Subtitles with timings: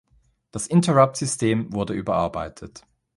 [0.49, 2.87] Das Interrupt-System wurde überarbeitet.